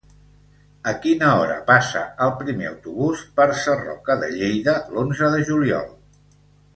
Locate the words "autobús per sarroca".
2.71-4.15